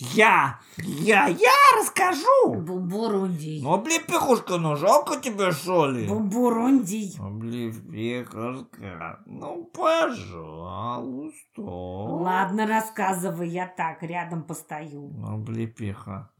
Я, 0.00 0.60
я, 0.76 1.26
я 1.26 1.50
расскажу. 1.76 2.54
Бумбурундий. 2.54 3.60
Ну, 3.62 3.72
облепихушка, 3.72 4.58
ну 4.58 4.76
жалко 4.76 5.20
тебе, 5.20 5.50
что 5.50 5.88
ли? 5.88 6.06
Бумбурундий. 6.06 7.16
Облепихушка, 7.18 9.20
ну, 9.26 9.64
пожалуйста. 9.74 11.62
Ладно, 11.62 12.68
рассказывай, 12.68 13.48
я 13.48 13.66
так, 13.66 14.04
рядом 14.04 14.44
постою. 14.44 15.12
Облепиха. 15.26 16.30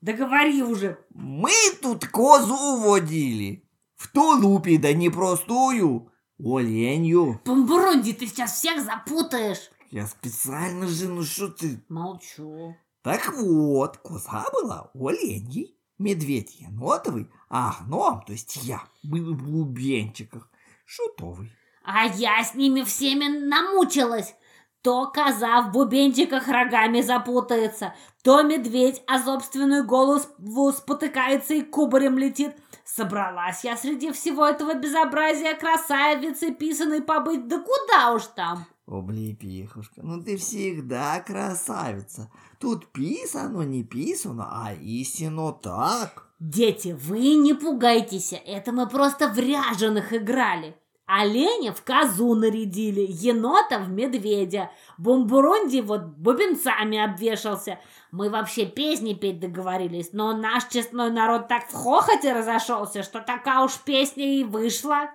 Да 0.00 0.12
говори 0.12 0.62
уже. 0.62 0.96
Мы 1.10 1.50
тут 1.80 2.06
козу 2.06 2.76
водили. 2.76 3.68
В 3.96 4.12
тулупе, 4.12 4.78
да 4.78 4.92
не 4.92 5.10
простую. 5.10 6.08
Оленью. 6.38 7.40
Бумбурундий, 7.44 8.14
ты 8.14 8.28
сейчас 8.28 8.52
всех 8.52 8.80
запутаешь. 8.80 9.72
Я 9.90 10.06
специально 10.06 10.86
же, 10.86 11.08
ну 11.08 11.22
что 11.22 11.48
ты? 11.48 11.82
Молчу. 11.88 12.76
Так 13.02 13.32
вот, 13.34 13.96
коза 13.98 14.44
была 14.52 14.90
оленьей, 14.94 15.76
медведь 15.98 16.60
енотовый, 16.60 17.28
а 17.50 17.74
гном, 17.84 18.22
то 18.24 18.32
есть 18.32 18.56
я, 18.62 18.82
был 19.02 19.34
в 19.34 19.42
бубенчиках, 19.42 20.48
шутовый. 20.84 21.52
А 21.84 22.06
я 22.06 22.42
с 22.44 22.54
ними 22.54 22.82
всеми 22.82 23.26
намучилась. 23.26 24.34
То 24.82 25.10
коза 25.12 25.62
в 25.62 25.72
бубенчиках 25.72 26.48
рогами 26.48 27.02
запутается, 27.02 27.94
то 28.22 28.42
медведь 28.42 29.02
о 29.06 29.20
собственную 29.20 29.84
голову 29.86 30.72
спотыкается 30.72 31.54
и 31.54 31.62
кубарем 31.62 32.18
летит. 32.18 32.56
Собралась 32.84 33.62
я 33.64 33.76
среди 33.76 34.10
всего 34.10 34.44
этого 34.44 34.74
безобразия 34.74 35.54
красавицы 35.54 36.52
писаной 36.52 37.00
побыть, 37.00 37.46
да 37.46 37.58
куда 37.58 38.12
уж 38.12 38.26
там. 38.34 38.66
Облепихушка, 38.92 40.02
ну 40.02 40.22
ты 40.22 40.36
всегда 40.36 41.18
красавица. 41.20 42.30
Тут 42.60 42.92
писано, 42.92 43.62
не 43.62 43.84
писано, 43.84 44.48
а 44.50 44.74
истинно 44.74 45.52
так. 45.52 46.28
Дети, 46.38 46.94
вы 47.00 47.36
не 47.36 47.54
пугайтесь, 47.54 48.34
это 48.44 48.70
мы 48.72 48.86
просто 48.86 49.28
в 49.28 49.38
ряженых 49.38 50.12
играли. 50.12 50.76
Оленя 51.06 51.72
в 51.72 51.82
козу 51.82 52.34
нарядили, 52.34 53.06
енота 53.08 53.78
в 53.78 53.88
медведя, 53.88 54.70
бомбуронди 54.98 55.80
вот 55.80 56.04
бубенцами 56.04 56.98
обвешался. 56.98 57.80
Мы 58.10 58.28
вообще 58.28 58.66
песни 58.66 59.14
петь 59.14 59.40
договорились, 59.40 60.12
но 60.12 60.36
наш 60.36 60.68
честной 60.68 61.10
народ 61.10 61.48
так 61.48 61.68
в 61.68 61.74
хохоте 61.74 62.32
разошелся, 62.32 63.02
что 63.02 63.20
такая 63.20 63.64
уж 63.64 63.78
песня 63.84 64.40
и 64.40 64.44
вышла. 64.44 65.10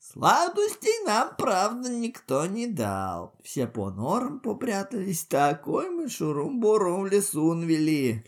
Сладостей 0.00 1.04
нам, 1.04 1.36
правда, 1.36 1.90
никто 1.90 2.46
не 2.46 2.66
дал. 2.66 3.34
Все 3.44 3.66
по 3.66 3.90
норам 3.90 4.40
попрятались, 4.40 5.26
такой 5.26 5.90
мы 5.90 6.08
шурум-бурум 6.08 7.02
в 7.02 7.06
лесу 7.06 7.52
навели. 7.52 8.24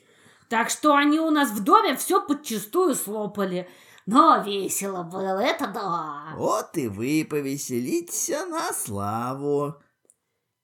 Так 0.50 0.68
что 0.68 0.94
они 0.94 1.18
у 1.18 1.30
нас 1.30 1.50
в 1.50 1.64
доме 1.64 1.96
все 1.96 2.24
подчистую 2.24 2.94
слопали. 2.94 3.70
Но 4.04 4.42
весело 4.42 5.02
было, 5.02 5.38
это 5.38 5.66
да. 5.68 6.34
Вот 6.36 6.76
и 6.76 6.88
вы 6.88 7.26
повеселитесь 7.28 8.28
на 8.28 8.70
славу. 8.74 9.76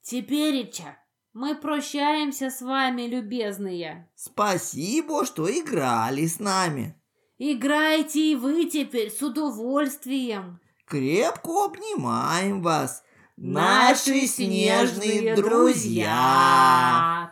Тепереча, 0.02 0.98
мы 1.32 1.54
прощаемся 1.54 2.50
с 2.50 2.60
вами, 2.60 3.02
любезные. 3.02 4.10
Спасибо, 4.14 5.24
что 5.24 5.50
играли 5.50 6.26
с 6.26 6.38
нами. 6.38 7.00
Играйте 7.38 8.32
и 8.32 8.36
вы 8.36 8.66
теперь 8.66 9.10
с 9.10 9.22
удовольствием. 9.22 10.60
Крепко 10.88 11.66
обнимаем 11.66 12.62
вас, 12.62 13.02
Наши 13.36 14.26
снежные 14.26 15.36
друзья. 15.36 17.27